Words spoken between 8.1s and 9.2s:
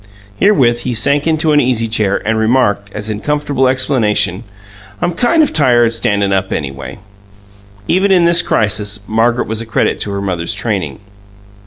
in this crisis,